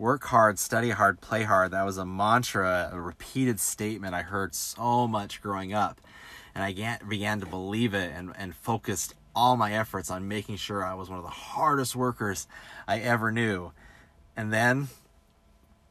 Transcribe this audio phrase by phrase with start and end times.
[0.00, 1.72] work hard, study hard, play hard.
[1.72, 6.00] That was a mantra, a repeated statement I heard so much growing up.
[6.54, 10.84] And I began to believe it and, and focused all my efforts on making sure
[10.84, 12.48] I was one of the hardest workers
[12.88, 13.72] I ever knew.
[14.38, 14.88] And then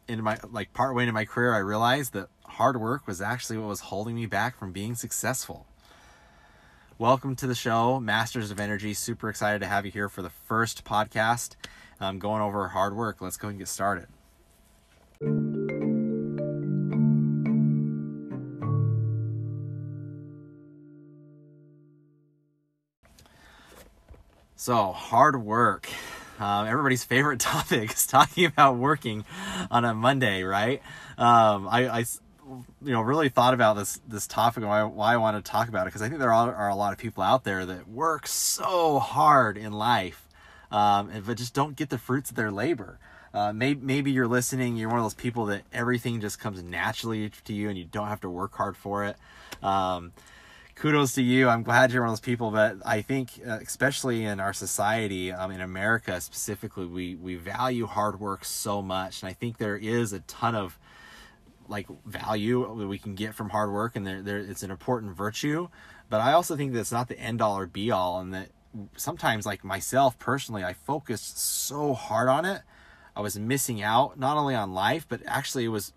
[0.08, 3.60] in my like part way into my career, I realized that hard work was actually
[3.60, 5.68] what was holding me back from being successful.
[6.98, 8.96] Welcome to the show, Masters of Energy.
[8.96, 11.56] Super excited to have you here for the first podcast.
[12.00, 13.22] Um, going over hard work.
[13.22, 14.08] Let's go and get started.
[24.56, 25.90] So, hard work.
[26.40, 29.26] Um, everybody's favorite topic is talking about working
[29.70, 30.82] on a Monday, right?
[31.18, 32.06] Um, I, I
[32.82, 35.68] you know really thought about this this topic and why, why I want to talk
[35.68, 37.88] about it because I think there are, are a lot of people out there that
[37.88, 40.28] work so hard in life,
[40.72, 43.00] um, but just don't get the fruits of their labor.
[43.34, 47.32] Uh, maybe, maybe you're listening, you're one of those people that everything just comes naturally
[47.46, 49.16] to you and you don't have to work hard for it.
[49.62, 50.14] Um,
[50.76, 51.48] kudos to you.
[51.48, 55.32] I'm glad you're one of those people, but I think, uh, especially in our society,
[55.32, 59.22] um, in America specifically, we, we value hard work so much.
[59.22, 60.80] And I think there is a ton of
[61.68, 65.16] like value that we can get from hard work and there, there it's an important
[65.16, 65.70] virtue
[66.10, 68.50] but i also think that it's not the end all or be all and that
[68.96, 72.62] sometimes like myself personally i focused so hard on it.
[73.16, 75.94] I was missing out not only on life but actually it was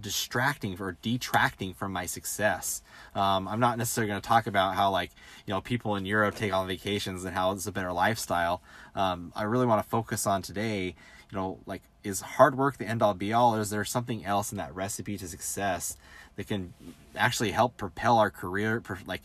[0.00, 2.82] distracting or detracting from my success.
[3.14, 5.10] Um, i'm not necessarily going to talk about how like
[5.46, 8.62] you know people in europe take on vacations and how it's a better lifestyle.
[8.94, 10.94] Um, i really want to focus on today
[11.30, 14.24] you know, like is hard work the end all be all, or is there something
[14.24, 15.96] else in that recipe to success
[16.36, 16.72] that can
[17.16, 19.22] actually help propel our career, like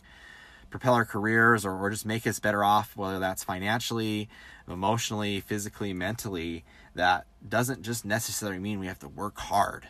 [0.70, 4.28] propel our careers, or, or just make us better off, whether that's financially,
[4.68, 6.64] emotionally, physically, mentally.
[6.94, 9.88] That doesn't just necessarily mean we have to work hard.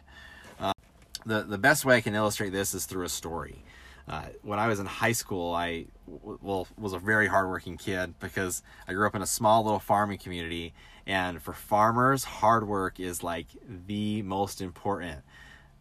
[0.59, 0.73] Uh,
[1.25, 3.63] the the best way I can illustrate this is through a story.
[4.09, 8.63] Uh, when I was in high school, I well was a very hardworking kid because
[8.87, 10.75] I grew up in a small little farming community,
[11.07, 13.47] and for farmers, hard work is like
[13.87, 15.23] the most important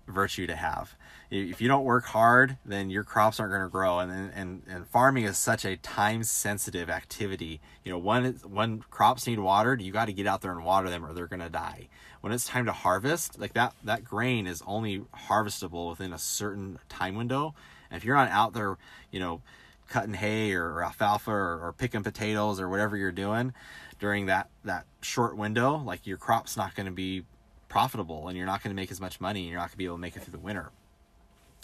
[0.07, 0.95] virtue to have.
[1.31, 3.99] If you don't work hard, then your crops aren't going to grow.
[3.99, 7.61] And, and, and farming is such a time sensitive activity.
[7.83, 10.89] You know, when, when crops need watered, you got to get out there and water
[10.89, 11.87] them or they're going to die.
[12.21, 16.79] When it's time to harvest, like that, that grain is only harvestable within a certain
[16.89, 17.55] time window.
[17.89, 18.77] And if you're not out there,
[19.11, 19.41] you know,
[19.89, 23.53] cutting hay or, alfalfa or, or picking potatoes or whatever you're doing,
[23.99, 27.23] during that that short window, like your crop's not going to be
[27.67, 29.77] profitable and you're not going to make as much money and you're not going to
[29.77, 30.71] be able to make it through the winter.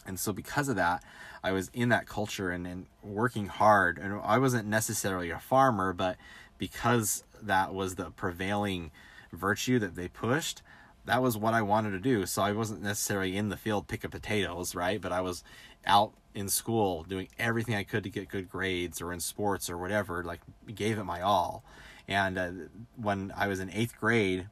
[0.05, 1.03] And so because of that,
[1.43, 3.97] I was in that culture and, and working hard.
[3.97, 6.17] And I wasn't necessarily a farmer, but
[6.57, 8.91] because that was the prevailing
[9.31, 10.61] virtue that they pushed,
[11.05, 12.25] that was what I wanted to do.
[12.25, 14.99] So I wasn't necessarily in the field picking potatoes, right?
[14.99, 15.43] But I was
[15.85, 19.77] out in school doing everything I could to get good grades or in sports or
[19.77, 20.41] whatever, like
[20.73, 21.63] gave it my all.
[22.07, 22.49] And uh,
[22.95, 24.47] when I was in eighth grade,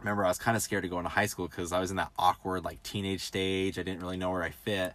[0.00, 1.96] remember I was kind of scared to go into high school because I was in
[1.96, 3.78] that awkward like teenage stage.
[3.78, 4.94] I didn't really know where I fit,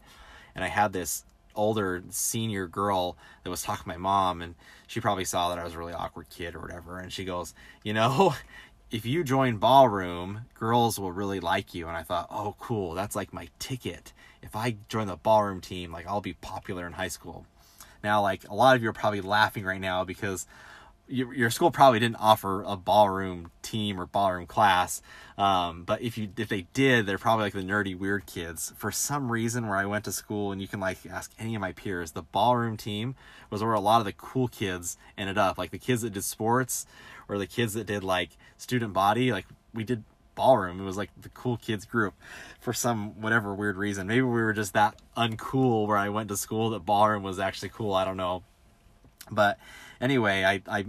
[0.56, 1.26] and I had this
[1.56, 4.56] older senior girl that was talking to my mom, and
[4.88, 7.54] she probably saw that I was a really awkward kid or whatever, and she goes,
[7.84, 8.34] you know.
[8.92, 11.88] If you join ballroom, girls will really like you.
[11.88, 12.94] And I thought, oh, cool.
[12.94, 14.14] That's like my ticket.
[14.44, 17.48] If I join the ballroom team, like I'll be popular in high school.
[18.04, 20.46] Now, like a lot of you are probably laughing right now because
[21.08, 25.02] your, your school probably didn't offer a ballroom team or ballroom class
[25.38, 28.74] um, but if you if they did they're probably like the nerdy weird kids.
[28.78, 31.62] For some reason where i went to school and you can like ask any of
[31.62, 33.16] my peers the ballroom team
[33.50, 35.58] was where a lot of the cool kids ended up.
[35.58, 36.86] Like the kids that did sports
[37.28, 40.04] or the kids that did like student body like we did
[40.36, 40.80] ballroom.
[40.80, 42.14] It was like the cool kids group
[42.60, 44.08] for some whatever weird reason.
[44.08, 47.70] Maybe we were just that uncool where i went to school that ballroom was actually
[47.70, 47.94] cool.
[47.94, 48.44] I don't know
[49.32, 49.58] but
[50.02, 50.86] anyway, I, I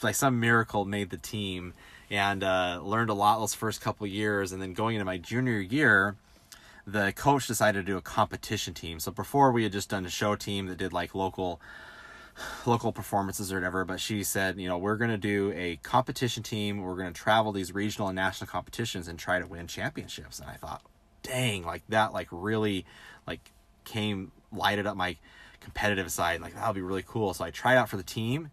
[0.00, 1.74] by some miracle made the team
[2.10, 4.52] and uh, learned a lot those first couple years.
[4.52, 6.16] And then going into my junior year,
[6.86, 9.00] the coach decided to do a competition team.
[9.00, 11.60] So before we had just done a show team that did like local
[12.64, 16.42] local performances or whatever, but she said, you know, we're going to do a competition
[16.42, 16.80] team.
[16.80, 20.38] We're going to travel these regional and national competitions and try to win championships.
[20.40, 20.82] And I thought,
[21.22, 22.86] dang, like that, like really,
[23.26, 23.52] like
[23.84, 25.16] came lighted up my
[25.60, 26.40] competitive side.
[26.40, 27.34] Like that'll be really cool.
[27.34, 28.50] So I tried out for the team,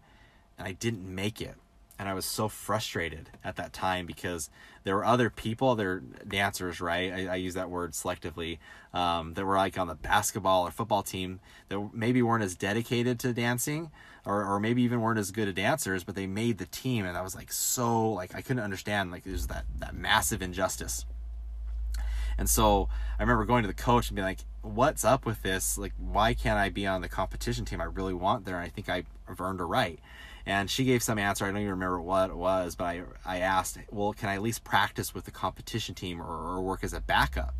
[0.58, 1.56] and I didn't make it.
[1.98, 4.48] and I was so frustrated at that time because
[4.84, 7.12] there were other people, there dancers, right?
[7.12, 8.56] I, I, use that word selectively,
[8.94, 13.18] um, that were like on the basketball or football team that maybe weren't as dedicated
[13.20, 13.90] to dancing,
[14.24, 17.18] or, or maybe even weren't as good at dancers, but they made the team, and
[17.18, 21.04] I was like so like I couldn't understand like there's that that massive injustice.
[22.38, 22.88] And so
[23.18, 25.78] I remember going to the coach and being like, "What's up with this?
[25.78, 27.80] Like, why can't I be on the competition team?
[27.80, 29.06] I really want there, and I think I've
[29.40, 29.98] earned a right."
[30.46, 31.44] And she gave some answer.
[31.44, 34.42] I don't even remember what it was, but I I asked, "Well, can I at
[34.42, 37.54] least practice with the competition team or, or work as a backup?"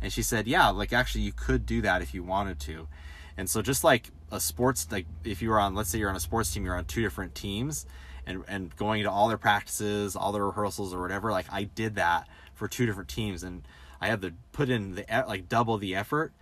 [0.00, 2.88] And she said, "Yeah, like actually you could do that if you wanted to."
[3.36, 6.16] And so just like a sports like if you were on let's say you're on
[6.16, 7.86] a sports team, you're on two different teams
[8.26, 11.94] and and going to all their practices, all their rehearsals or whatever, like I did
[11.96, 13.62] that for two different teams and
[14.00, 16.32] I had to put in the like double the effort,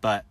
[0.00, 0.24] but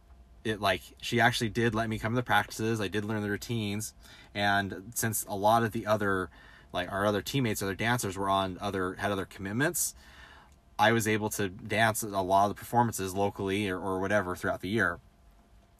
[0.43, 2.79] it like she actually did let me come to the practices.
[2.79, 3.93] I did learn the routines,
[4.33, 6.29] and since a lot of the other
[6.73, 9.95] like our other teammates, other dancers were on other had other commitments,
[10.79, 14.61] I was able to dance a lot of the performances locally or, or whatever throughout
[14.61, 14.99] the year.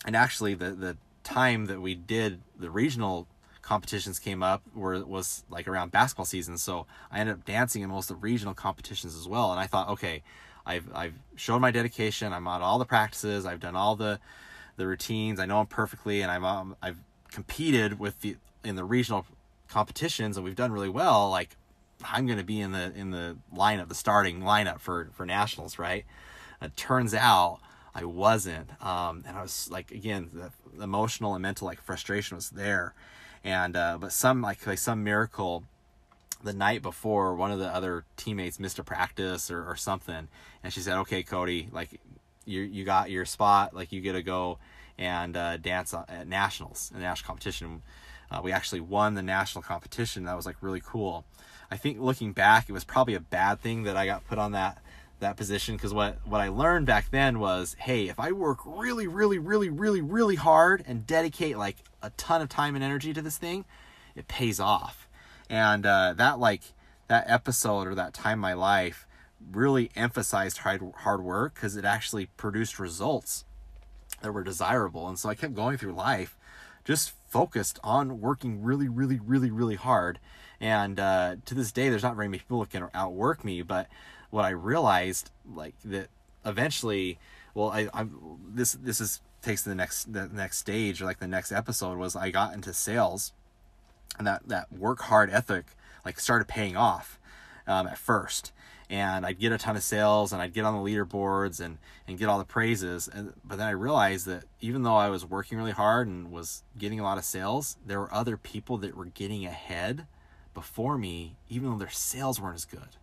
[0.06, 3.28] And actually, the the time that we did the regional
[3.62, 7.90] competitions came up were was like around basketball season so i ended up dancing in
[7.90, 10.24] most of the regional competitions as well and i thought okay
[10.68, 12.34] I've I've shown my dedication.
[12.34, 13.46] I'm on all the practices.
[13.46, 14.20] I've done all the
[14.76, 15.40] the routines.
[15.40, 17.00] I know them perfectly, and I'm um, I've
[17.32, 19.26] competed with the in the regional
[19.70, 21.30] competitions, and we've done really well.
[21.30, 21.56] Like
[22.04, 25.80] I'm going to be in the in the lineup, the starting lineup for for nationals,
[25.80, 26.06] right?
[26.62, 27.60] It turns out
[27.96, 32.36] I wasn't, um, and I was like again, the, the emotional and mental like frustration
[32.36, 32.94] was there,
[33.44, 35.64] and uh, but some like like some miracle
[36.44, 40.28] the night before one of the other teammates missed a practice or, or something.
[40.64, 42.00] And she said okay cody like
[42.46, 43.74] you you got your spot.
[43.74, 44.60] Like you get to go
[44.98, 47.82] and uh, dance at nationals a national competition.
[48.30, 50.26] Uh, we actually won the national competition.
[50.26, 51.26] That was like really cool.
[51.70, 54.54] I think looking back it was probably a bad thing that i got put on
[54.54, 54.82] that
[55.20, 59.08] that position because what what i learned back then was hey if i work really
[59.08, 63.22] really really really really hard and dedicate like a ton of time and energy to
[63.22, 63.66] this thing
[64.16, 65.07] it pays off
[65.50, 66.62] and uh, that like
[67.08, 69.08] that episode or that time in my life
[69.52, 73.46] really emphasized hard hard work because it actually produced results
[74.22, 75.08] that were desirable.
[75.08, 76.38] And so i kept going through life
[76.84, 80.20] just focused on working really really really really hard.
[80.60, 83.88] And uh, to this day there's not very many people that can outwork me but
[84.30, 86.10] what i realized like that
[86.46, 87.18] eventually
[87.54, 91.28] well i i'm this this is takes the next the next stage or like the
[91.28, 93.32] next episode was i got into sales
[94.18, 95.76] and that that work hard ethic
[96.06, 97.20] like started paying off
[97.68, 98.54] um, at first.
[98.90, 101.78] And I'd get a ton of sales and I'd get on the leaderboards and
[102.08, 105.26] and get all the praises and but then I realized that even though I was
[105.26, 108.96] working really hard and was getting a lot of sales there were other people that
[108.96, 110.08] were getting ahead
[110.54, 112.96] before me even though their sales weren't as good.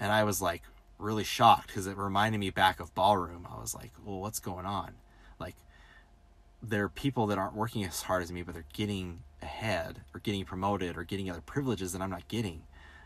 [0.00, 0.62] And I was like
[0.98, 3.46] really shocked because it reminded me back of ballroom.
[3.50, 4.94] I was like well what's going on?
[5.38, 5.56] Like
[6.62, 10.20] there are people that aren't working as hard as me but they're getting ahead or
[10.20, 12.62] getting promoted or getting other privileges that I'm not getting.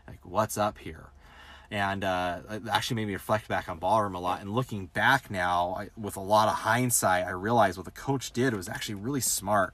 [0.07, 1.09] Like, what's up here?
[1.69, 4.41] And uh, it actually made me reflect back on ballroom a lot.
[4.41, 8.31] And looking back now, I, with a lot of hindsight, I realized what the coach
[8.31, 9.73] did was actually really smart.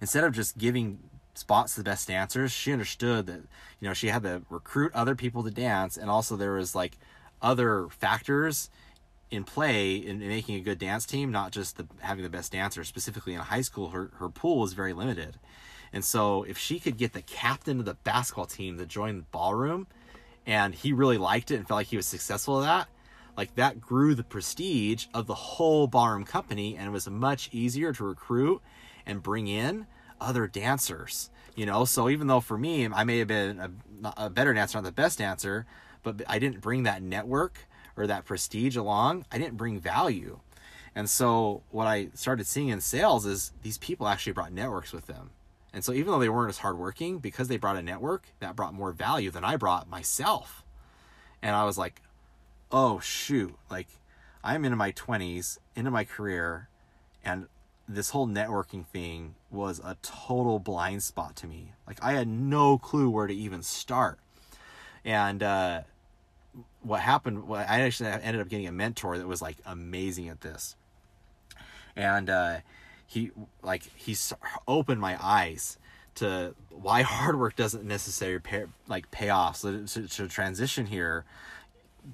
[0.00, 1.00] Instead of just giving
[1.34, 3.42] spots to the best dancers, she understood that
[3.80, 6.96] you know she had to recruit other people to dance, and also there was like
[7.42, 8.70] other factors
[9.34, 12.52] in play in, in, making a good dance team, not just the, having the best
[12.52, 12.84] dancer.
[12.84, 15.38] Specifically in high school, her, her pool was very limited.
[15.92, 19.24] And so if she could get the captain of the basketball team to join the
[19.30, 19.86] ballroom
[20.46, 22.88] and he really liked it and felt like he was successful at that,
[23.36, 27.92] like that grew the prestige of the whole ballroom company and it was much easier
[27.92, 28.60] to recruit
[29.06, 29.86] and bring in
[30.20, 31.30] other dancers.
[31.54, 34.78] You know, so even though for me, I may have been a, a better dancer,
[34.78, 35.66] not the best dancer,
[36.02, 40.40] but I didn't bring that network or that prestige along, I didn't bring value.
[40.94, 45.06] And so what I started seeing in sales is these people actually brought networks with
[45.06, 45.30] them.
[45.72, 48.74] And so even though they weren't as hardworking, because they brought a network, that brought
[48.74, 50.64] more value than I brought myself.
[51.42, 52.00] And I was like,
[52.70, 53.88] oh shoot, like
[54.44, 56.68] I'm into my 20s, into my career,
[57.24, 57.48] and
[57.88, 61.72] this whole networking thing was a total blind spot to me.
[61.86, 64.18] Like I had no clue where to even start.
[65.04, 65.82] And uh,
[66.82, 70.76] what happened i actually ended up getting a mentor that was like amazing at this.
[71.96, 72.58] And uh,
[73.06, 73.30] he
[73.62, 74.32] like he's
[74.66, 75.78] opened my eyes
[76.16, 79.56] to why hard work doesn't necessarily pay, like pay off.
[79.56, 81.24] So to, to transition here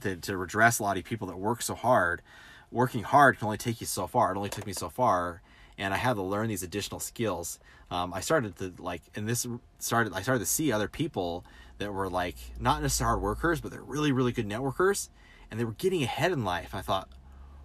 [0.01, 2.23] to, to address a lot of people that work so hard.
[2.71, 4.33] Working hard can only take you so far.
[4.33, 5.43] It only took me so far
[5.81, 7.59] and I had to learn these additional skills.
[7.91, 9.47] Um, I started to like, and this
[9.79, 10.13] started.
[10.13, 11.45] I started to see other people
[11.79, 15.09] that were like not necessarily hard workers, but they're really, really good networkers,
[15.51, 16.75] and they were getting ahead in life.
[16.75, 17.09] I thought,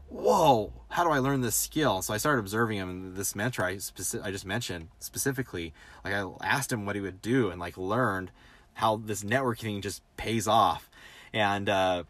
[0.07, 2.01] whoa, how do I learn this skill?
[2.01, 2.89] So I started observing him.
[2.89, 7.01] And this mentor I, speci- I just mentioned specifically, like I asked him what he
[7.01, 8.31] would do, and like learned
[8.75, 10.89] how this networking just pays off,
[11.33, 12.03] and uh,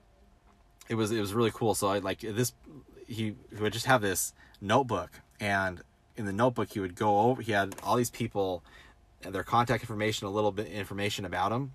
[0.87, 1.73] it was it was really cool.
[1.73, 2.53] So I like this.
[3.07, 5.81] He, would just have this notebook, and
[6.17, 7.41] in the notebook he would go over.
[7.41, 8.63] He had all these people,
[9.21, 11.73] their contact information, a little bit information about them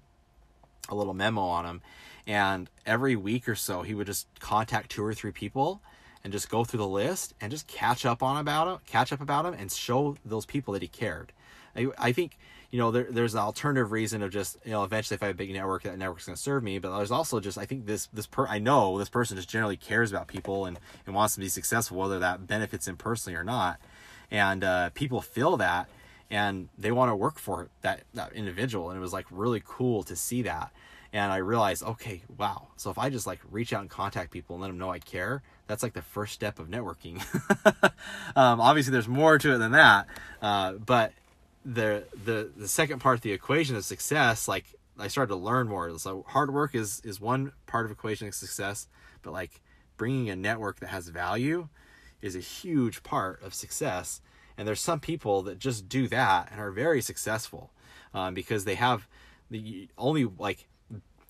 [0.88, 1.82] a little memo on them
[2.26, 5.80] and every week or so he would just contact two or three people
[6.22, 9.20] and just go through the list and just catch up on about him, catch up
[9.20, 11.32] about him, and show those people that he cared.
[11.74, 12.36] I, I think
[12.70, 15.34] you know there, there's an alternative reason of just you know eventually if I have
[15.34, 17.86] a big network that network's going to serve me, but there's also just I think
[17.86, 21.34] this this per I know this person just generally cares about people and and wants
[21.34, 23.80] to be successful whether that benefits him personally or not,
[24.30, 25.88] and uh, people feel that
[26.30, 30.02] and they want to work for that that individual and it was like really cool
[30.02, 30.72] to see that
[31.12, 32.68] and I realized, okay, wow.
[32.76, 35.00] So if I just like reach out and contact people and let them know I
[35.00, 37.20] care, that's like the first step of networking.
[38.36, 40.06] um, obviously, there's more to it than that,
[40.40, 41.12] uh, but
[41.64, 44.66] the the the second part of the equation of success, like
[44.98, 45.98] I started to learn more.
[45.98, 48.86] So hard work is is one part of equation of success,
[49.22, 49.60] but like
[49.96, 51.68] bringing a network that has value
[52.22, 54.20] is a huge part of success.
[54.56, 57.70] And there's some people that just do that and are very successful
[58.12, 59.06] um, because they have
[59.50, 60.66] the only like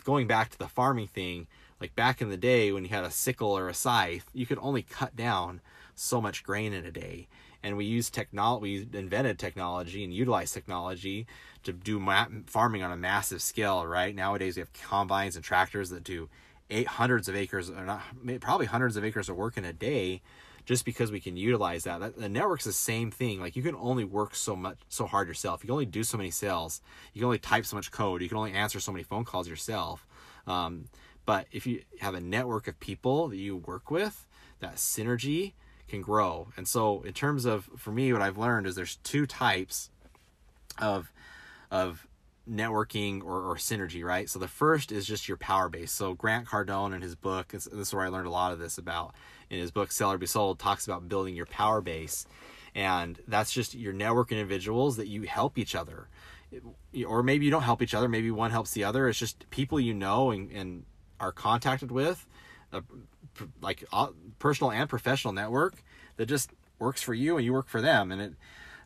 [0.05, 1.47] going back to the farming thing,
[1.81, 4.59] like back in the day when you had a sickle or a scythe, you could
[4.61, 5.61] only cut down
[5.95, 7.29] so much grain in a day.
[7.63, 11.27] And we used technology, we invented technology and utilized technology
[11.63, 14.15] to do ma- farming on a massive scale, right?
[14.15, 16.29] Nowadays we have combines and tractors that do
[16.71, 18.03] eight hundreds of acres, or not,
[18.41, 20.23] probably hundreds of acres of work in a day
[20.65, 22.01] just because we can utilize that.
[22.01, 22.17] that.
[22.17, 23.41] The network's the same thing.
[23.41, 25.63] Like you can only work so much, so hard yourself.
[25.63, 26.81] You can only do so many sales.
[27.13, 28.23] You can only type so much code.
[28.23, 30.07] You can only answer so many phone calls yourself.
[30.47, 30.87] Um,
[31.27, 34.27] but if you have a network of people that you work with,
[34.61, 35.53] that synergy
[35.89, 36.49] can grow.
[36.57, 39.91] And so, in terms of for me, what I've learned is there's two types
[40.79, 41.13] of
[41.71, 42.07] of
[42.49, 44.29] networking or, or synergy, right?
[44.29, 45.93] So the first is just your power base.
[45.93, 48.79] So Grant Cardone in his book, this is where I learned a lot of this
[48.79, 49.15] about
[49.49, 52.27] in his book Sell or Be Sold, talks about building your power base.
[52.75, 56.09] And that's just your network individuals that you help each other.
[57.07, 59.09] Or maybe you don't help each other, maybe one helps the other.
[59.09, 60.85] It's just people you know and, and
[61.19, 62.27] are contacted with,
[63.61, 65.83] like uh, personal and professional network
[66.17, 68.11] that just works for you and you work for them.
[68.11, 68.33] And it,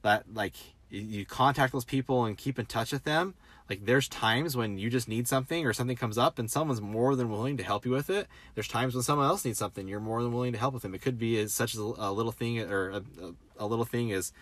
[0.02, 0.54] that like
[0.94, 3.34] you contact those people and keep in touch with them.
[3.68, 7.16] Like there's times when you just need something or something comes up and someone's more
[7.16, 8.28] than willing to help you with it.
[8.54, 10.94] There's times when someone else needs something you're more than willing to help with them.
[10.94, 13.02] It could be as such as a little thing or a,
[13.58, 14.32] a little thing as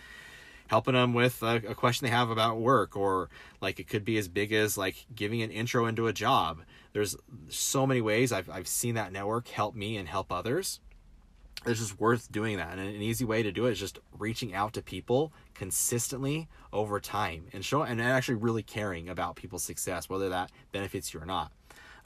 [0.66, 3.28] helping them with a, a, question they have about work or
[3.60, 6.62] like it could be as big as like giving an intro into a job.
[6.92, 7.16] There's
[7.48, 10.80] so many ways i've, I've seen that network help me and help others
[11.66, 12.78] it's just worth doing that.
[12.78, 16.98] And an easy way to do it is just reaching out to people consistently over
[17.00, 21.26] time and show and actually really caring about people's success, whether that benefits you or
[21.26, 21.52] not.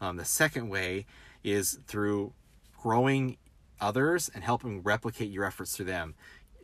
[0.01, 1.07] Um, the second way
[1.43, 2.33] is through
[2.81, 3.39] growing
[3.81, 6.15] others and helping replicate your efforts through them.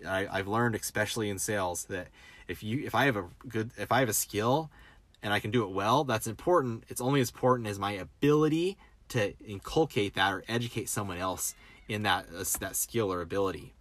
[0.06, 2.08] I, I've learned, especially in sales, that
[2.49, 4.70] if you if I have a good if I have a skill
[5.22, 6.84] and I can do it well, that's important.
[6.88, 8.76] It's only as important as my ability
[9.11, 11.54] to inculcate that or educate someone else
[11.92, 13.75] in that uh, that skill or ability.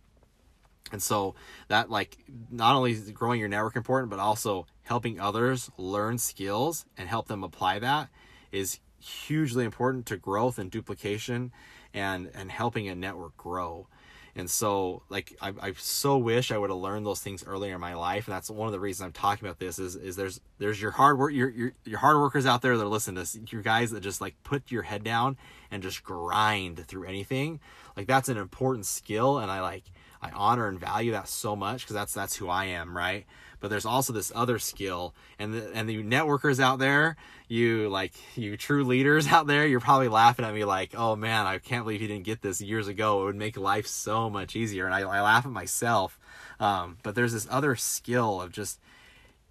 [0.92, 1.36] And so
[1.68, 2.18] that like
[2.50, 7.28] not only is growing your network important but also helping others learn skills and help
[7.28, 8.10] them apply that
[8.52, 11.52] is hugely important to growth and duplication
[11.94, 13.88] and and helping a network grow
[14.36, 17.82] and so like I, I so wish I would have learned those things earlier in
[17.82, 18.28] my life.
[18.28, 20.92] And that's one of the reasons I'm talking about this is, is there's, there's your
[20.92, 23.62] hard work, your, your, your hard workers out there that are listening to this, your
[23.62, 25.38] guys that just like put your head down
[25.70, 27.60] and just grind through anything.
[27.98, 29.40] Like that's an important skill.
[29.40, 29.84] And I like,
[30.22, 32.96] I honor and value that so much because that's, that's who I am.
[32.96, 33.26] Right
[33.62, 37.16] but there's also this other skill and the, and the networkers out there
[37.48, 41.46] you like you true leaders out there you're probably laughing at me like oh man
[41.46, 43.22] i can't believe you didn't get this years ago.
[43.22, 44.86] It would make life so much easier.
[44.86, 46.20] And i, I laugh at myself
[46.60, 48.80] um, but there's this other skill of just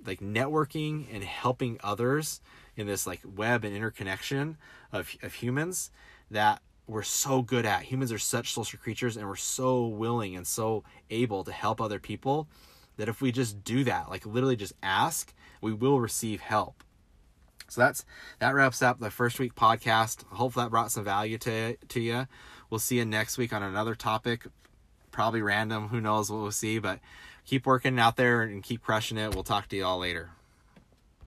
[0.07, 2.41] like networking and helping others
[2.77, 4.57] in this like web and interconnection
[4.93, 5.91] of, of humans
[6.31, 7.83] that we're so good at.
[7.83, 11.99] Humans are such social creatures and we're so willing and so able to help other
[11.99, 12.49] people
[13.01, 16.85] that if we just do that, like literally just ask, we will receive help.
[17.69, 18.05] So that's
[18.41, 20.25] that wraps up the first week podcast.
[20.33, 22.27] Hopefully that brought some value to to you.
[22.69, 24.47] We'll see you next week on another topic,
[25.11, 25.89] probably random.
[25.89, 27.01] Who knows what we'll see, but
[27.45, 29.35] keep working out there and keep crushing it.
[29.35, 30.31] We'll talk to you all later.